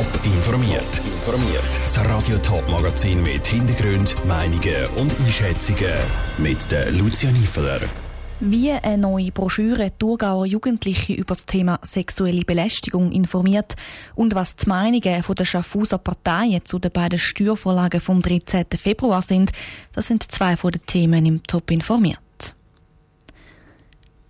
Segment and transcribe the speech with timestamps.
[0.00, 0.96] Top informiert.
[1.04, 1.62] Informiert.
[1.82, 5.92] Das Radio Top Magazin mit Hintergrund, Meinungen und Einschätzungen
[6.38, 7.80] mit der Lucia Niefeler.
[8.40, 13.74] Wie eine neue Broschüre Thurgauer Jugendliche über das Thema sexuelle Belästigung informiert
[14.14, 18.64] und was die Meinungen der Schaffhauser Parteien zu den beiden Steuervorlagen vom 13.
[18.78, 19.50] Februar sind,
[19.92, 22.20] das sind zwei von den Themen im Top informiert.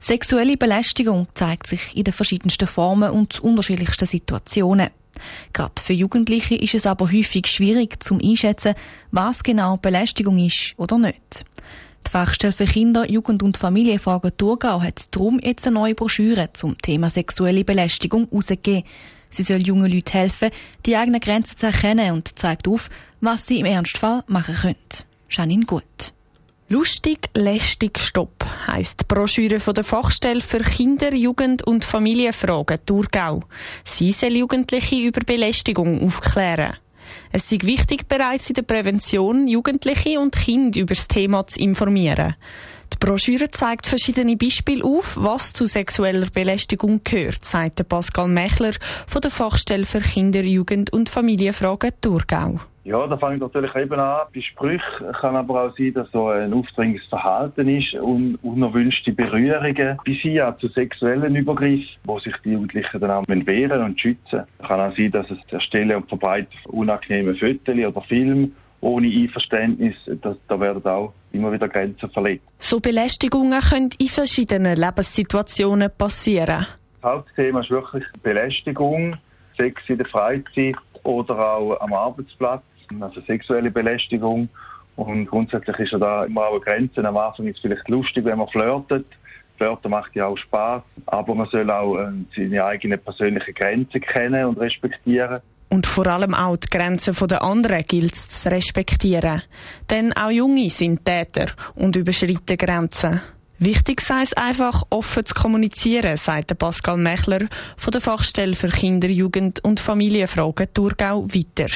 [0.00, 4.88] Sexuelle Belästigung zeigt sich in den verschiedensten Formen und unterschiedlichsten Situationen.
[5.52, 8.74] Gerade für Jugendliche ist es aber häufig schwierig zum einschätzen,
[9.10, 11.44] was genau Belästigung ist oder nicht.
[12.06, 16.78] Die Fachstelle für Kinder, Jugend und Familienfragen Thurgau hat darum jetzt eine neue Broschüre zum
[16.78, 18.84] Thema sexuelle Belästigung herausgegeben.
[19.30, 20.50] Sie soll jungen Leuten helfen,
[20.86, 22.88] die eigenen Grenzen zu erkennen und zeigt auf,
[23.20, 24.76] was sie im Ernstfall machen können.
[25.28, 26.14] Janine Gut.
[26.70, 33.40] Lustig, lästig, stopp heisst die Broschüre von der Fachstelle für Kinder, Jugend und Familienfragen Thurgau.
[33.84, 36.76] Sie soll Jugendliche über Belästigung aufklären.
[37.32, 42.34] Es ist wichtig, bereits in der Prävention Jugendliche und Kinder über das Thema zu informieren.
[42.92, 48.72] Die Broschüre zeigt verschiedene Beispiele auf, was zu sexueller Belästigung gehört, sagt Pascal Mechler
[49.06, 52.60] von der Fachstelle für Kinder, Jugend und Familienfragen Thurgau.
[52.88, 54.28] Ja, da fange ich natürlich eben an.
[54.34, 59.98] Bei Sprüchen kann aber auch sein, dass so ein aufdringliches Verhalten ist und unerwünschte Berührungen
[60.04, 64.44] bis hin zu sexuellen Übergriffen, wo sich die Jugendlichen dann auch wehren und schützen.
[64.66, 69.96] Kann auch sein, dass es der Stelle und Verbreitung unangenehme Fotos oder Filme ohne Einverständnis,
[70.22, 72.44] das, da werden auch immer wieder Grenzen verletzt.
[72.58, 76.66] So Belästigungen können in verschiedenen Lebenssituationen passieren.
[77.00, 79.16] Das Hauptthema ist wirklich Belästigung,
[79.56, 82.62] Sex in der Freizeit oder auch am Arbeitsplatz
[83.00, 84.48] also sexuelle Belästigung.
[84.96, 87.06] Und grundsätzlich ist ja da immer auch eine Grenze.
[87.06, 89.06] Am Anfang ist es vielleicht lustig, wenn man flirtet.
[89.56, 94.44] Flirten macht ja auch Spaß, aber man soll auch äh, seine eigenen persönlichen Grenzen kennen
[94.46, 95.40] und respektieren.
[95.68, 99.42] Und vor allem auch die Grenzen der anderen gilt es zu respektieren.
[99.90, 103.20] Denn auch Junge sind Täter und überschreiten Grenzen.
[103.58, 109.08] Wichtig sei es einfach, offen zu kommunizieren, sagt Pascal Mechler von der Fachstelle für Kinder,
[109.08, 111.66] Jugend und Familienfragen Thurgau weiter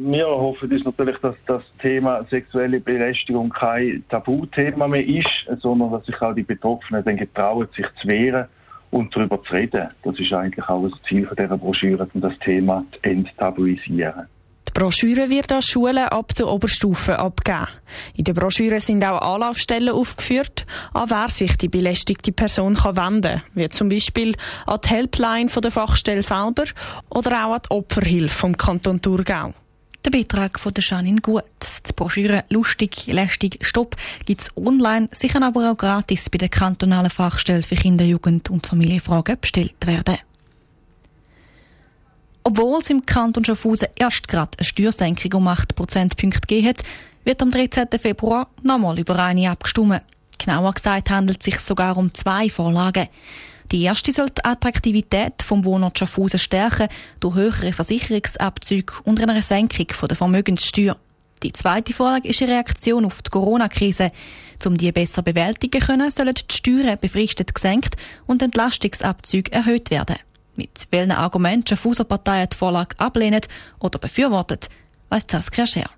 [0.00, 6.06] wir hoffen uns natürlich, dass das Thema sexuelle Belästigung kein Tabuthema mehr ist, sondern dass
[6.06, 8.46] sich auch die Betroffenen dann getrauen, sich zu wehren
[8.90, 9.88] und darüber zu reden.
[10.02, 14.26] Das ist eigentlich auch das Ziel dieser Broschüre, um das Thema zu enttabuisieren.
[14.68, 17.68] Die Broschüre wird an Schulen ab der Oberstufe abgegeben.
[18.14, 23.40] In der Broschüre sind auch Anlaufstellen aufgeführt, an wer sich die belästigte Person kann wenden
[23.40, 24.34] kann, wie zum Beispiel
[24.66, 26.64] an die Helpline der Fachstelle selber
[27.08, 29.54] oder auch an die Opferhilfe vom Kanton Thurgau.
[30.08, 31.44] Der Beitrag von der Janine Gut.
[31.86, 37.10] Die Broschüre Lustig, Lästig, Stopp gibt es online, sicher aber auch gratis bei der kantonalen
[37.10, 40.16] Fachstelle für Kinder, Jugend und Familienfragen bestellt werden.
[42.42, 46.82] Obwohl es im Kanton Schaffhausen erst gerade eine Steuersenkung um 8 Prozentpunkte gegeben hat,
[47.24, 47.88] wird am 13.
[47.98, 50.00] Februar nochmal über eine abgestimmt.
[50.38, 53.08] Genauer gesagt handelt es sich sogar um zwei Vorlagen.
[53.70, 56.88] Die erste soll die Attraktivität vom Wohnort Schaffhausen stärken
[57.20, 60.96] durch höhere Versicherungsabzüge und einer Senkung der Vermögenssteuer.
[61.42, 64.10] Die zweite Vorlage ist eine Reaktion auf die Corona-Krise.
[64.64, 67.96] Um die besser bewältigen können, sollen die Steuern befristet gesenkt
[68.26, 70.16] und Entlastungsabzüge erhöht werden.
[70.56, 73.42] Mit welchen Argumenten Schaffhauser Parteien die Vorlage ablehnen
[73.78, 74.68] oder befürwortet,
[75.10, 75.90] weiss Saskia Scher.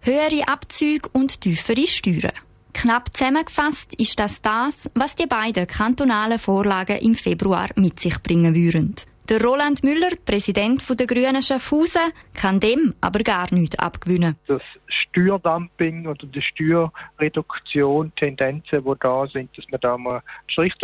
[0.00, 2.32] Höhere Abzüge und tiefere Steuern.
[2.74, 8.54] Knapp zusammengefasst ist das das, was die beiden kantonalen Vorlagen im Februar mit sich bringen
[8.54, 8.94] würden.
[9.30, 14.36] Der Roland Müller, Präsident der Grünen Schaffhausen, kann dem aber gar nichts abgewinnen.
[14.46, 20.74] Das Steuerdumping oder die Steuerreduktion, Tendenzen, die da sind, dass wir da mal Strich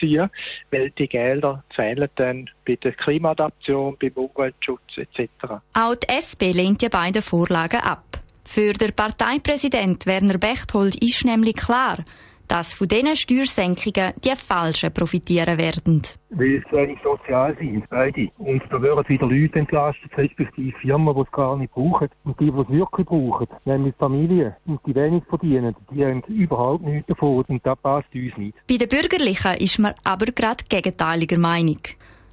[0.00, 0.30] ziehen,
[0.70, 5.28] weil die Gelder zählen dann bei der Klimaadaption, beim Umweltschutz etc.
[5.74, 8.17] Auch die SP lehnt die beiden Vorlagen ab.
[8.50, 11.98] Für den Parteipräsident Werner Bechthold ist nämlich klar,
[12.48, 16.00] dass von diesen Steuersenkungen die Falschen profitieren werden.
[16.30, 18.30] Weil es wenig sozial sind, beide.
[18.38, 22.08] Und da werden wieder Leute entlastet, respektive Firmen, die es gar nicht brauchen.
[22.24, 26.84] Und die, die es wirklich brauchen, nämlich Familien und die wenig verdienen, die haben überhaupt
[26.84, 27.44] nichts davon.
[27.46, 28.56] Und das passt uns nicht.
[28.66, 31.80] Bei den Bürgerlichen ist man aber gerade gegenteiliger Meinung.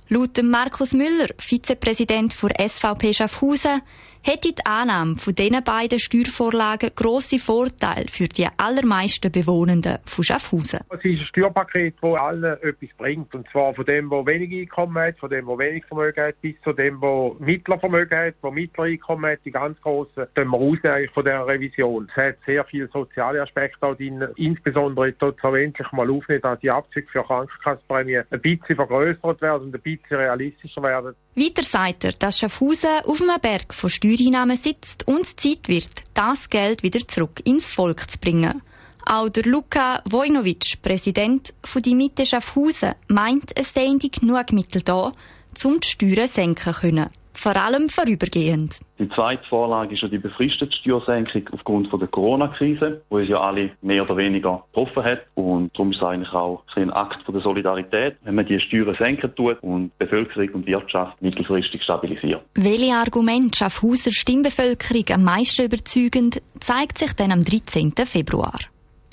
[0.08, 3.82] Laut Markus Müller, Vizepräsident der SVP Schaffhausen,
[4.26, 10.80] hätte die Annahme von diesen beiden Steuervorlagen grosse Vorteile für die allermeisten Bewohnenden von Schaffhausen.
[10.90, 13.36] Es ist ein Steuerpaket, das allen etwas bringt.
[13.36, 16.56] Und zwar von dem, der wenig Einkommen hat, von dem, der wenig Vermögen hat, bis
[16.64, 20.58] zu dem, der mittler Vermögen hat, der mittler Einkommen hat, die ganz grossen, dann wir
[20.58, 22.08] raus eigentlich von dieser Revision.
[22.10, 26.60] Es hat sehr viele soziale Aspekte auch drin, insbesondere dort soll endlich mal aufnehmen, dass
[26.60, 31.16] die Abzüge für Krankenkassenprämien ein bisschen vergrößert werden und ein bisschen realistischer werden.
[31.38, 36.50] Weiter sagt er, dass Schaffhausen auf einem Berg von Steuereinnahmen sitzt und Zeit wird, das
[36.50, 38.62] Geld wieder zurück ins Volk zu bringen.
[39.06, 45.12] Auch der Luka Vojnovic, Präsident von die Mitte Schaffhausen, meint, es seien genug Mittel da,
[45.66, 48.80] um die Steuern senken zu können vor allem vorübergehend.
[48.98, 53.42] Die zweite Vorlage ist ja die befristete Steuersenkung aufgrund von der Corona-Krise, wo es ja
[53.42, 55.22] alle mehr oder weniger getroffen hat.
[55.36, 58.96] Und darum ist es eigentlich auch ein Akt von der Solidarität, wenn man die Steuern
[58.96, 62.42] senken tut und die Bevölkerung und Wirtschaft mittelfristig stabilisiert.
[62.56, 67.94] Welche Argumente Schaffhauser Stimmbevölkerung am meisten überzeugend, zeigt sich dann am 13.
[68.06, 68.60] Februar.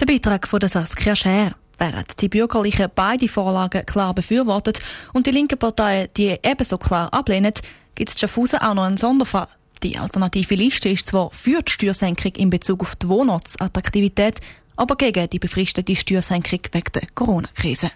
[0.01, 1.53] Der Beitrag von der Saskia Scher.
[1.79, 4.81] Während die Bürgerlichen beide Vorlagen klar befürwortet
[5.13, 7.55] und die linken Parteien die ebenso klar ablehnen,
[7.95, 9.49] gibt es Schaffhausen auch noch einen Sonderfall.
[9.83, 14.41] Die alternative Liste ist zwar für die Steuersenkung in Bezug auf die Wohnortsattraktivität,
[14.77, 17.91] aber gegen die befristete Steuersenkung wegen der Corona-Krise.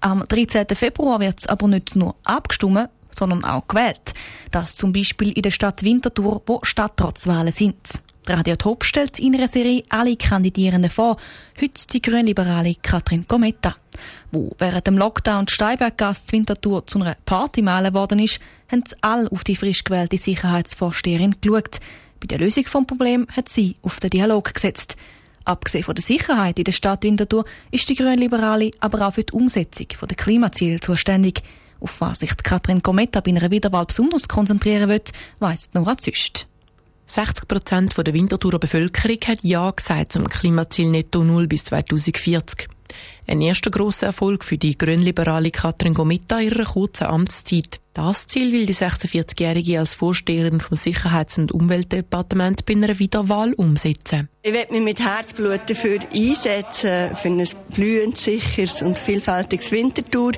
[0.00, 0.66] Am 13.
[0.74, 4.14] Februar wird es aber nicht nur abgestimmt, sondern auch gewählt.
[4.50, 7.76] Das zum Beispiel in der Stadt Winterthur, wo Stadtratswahlen sind.
[8.30, 11.16] Radio Top stellt in ihrer Serie alle Kandidierenden vor.
[11.60, 13.76] Heute die grünliberale Katrin Gometta.
[14.30, 18.40] Wo während dem Lockdown die Steinberggasse Winterthur zu einer Party malen worden ist,
[18.70, 21.80] haben sie alle auf die frisch gewählte Sicherheitsvorsteherin geschaut.
[22.20, 24.96] Bei der Lösung des Problems hat sie auf den Dialog gesetzt.
[25.44, 29.32] Abgesehen von der Sicherheit in der Stadt Winterthur ist die Grünliberale aber auch für die
[29.32, 31.42] Umsetzung der Klimaziele zuständig.
[31.80, 36.46] Auf was sich Katrin Gometta bei einer Wiederwahl besonders konzentrieren wird, weiss Nora Züst.
[37.12, 42.68] 60 Prozent der Winterthurer Bevölkerung hat Ja gesagt zum Klimaziel Netto Null bis 2040.
[43.30, 47.78] Ein erster grosser Erfolg für die grünliberale Katrin Gometta in ihrer kurzen Amtszeit.
[47.94, 54.28] Das Ziel will die 46-Jährige als Vorsteherin vom Sicherheits- und Umweltdepartement bei einer Wiederwahl umsetzen.
[54.42, 60.32] Ich werde mich mit Herzblut dafür einsetzen, für ein blühend, sicheres und vielfältiges Winterthur.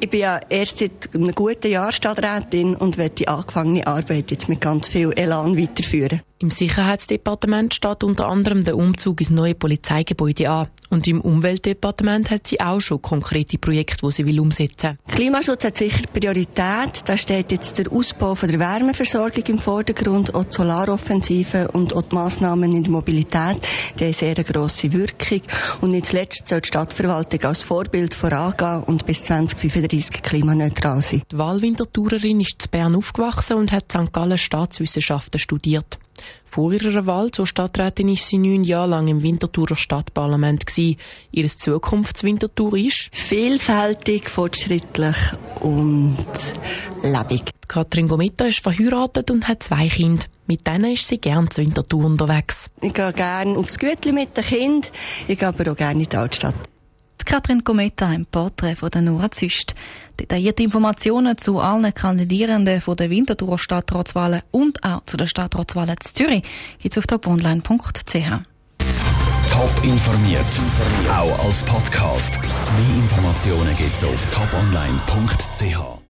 [0.00, 4.48] Ich bin ja erst seit einem guten Jahr Stadträtin und werde die angefangene Arbeit jetzt
[4.48, 6.22] mit ganz viel Elan weiterführen.
[6.38, 10.68] Im Sicherheitsdepartement steht unter anderem der Umzug ins neue Polizeigebäude an.
[10.90, 15.14] Und im Umweltdepartement hat sie auch schon konkrete Projekte, die sie will umsetzen will.
[15.14, 17.02] Klimaschutz hat sicher Priorität.
[17.04, 22.02] Da steht jetzt der Ausbau von der Wärmeversorgung im Vordergrund, auch die Solaroffensive und auch
[22.02, 23.58] die Massnahmen in der Mobilität.
[23.98, 25.42] Die haben sehr eine grosse Wirkung.
[25.80, 31.22] Und nicht zuletzt soll die Stadtverwaltung als Vorbild vorangehen und bis 2035 klimaneutral sein.
[31.30, 34.12] Die Wahlwintertourerin ist in Bern aufgewachsen und hat St.
[34.12, 35.98] Gallen Staatswissenschaften studiert.
[36.44, 40.96] Vor ihrer Wahl zur Stadträtin ist sie neun Jahre lang im Winterthurer Stadtparlament gewesen.
[41.30, 45.16] Ihr Zukunftswinterthur ist vielfältig, fortschrittlich
[45.60, 46.16] und
[47.02, 47.50] lebendig.
[47.68, 50.26] Katrin Gomita ist verheiratet und hat zwei Kinder.
[50.46, 52.68] Mit denen ist sie gern zu Winterthur unterwegs.
[52.82, 54.92] Ich gehe gerne aufs Gütli mit den Kindern.
[55.28, 56.54] Ich gehe aber auch gerne in die Altstadt.
[57.24, 59.74] Katrin Kometa im Porträt von der Nora Züst.
[60.18, 66.14] Detaillierte Informationen zu allen Kandidierenden von der Winterthurer Stadtratswahlen und auch zu der Stadtratswahlen zu
[66.14, 66.42] Zürich
[66.80, 68.12] gibt es auf toponline.ch.
[69.50, 70.40] Top informiert,
[71.10, 72.38] auch als Podcast.
[72.40, 76.01] Mehr Informationen gibt es auf toponline.ch.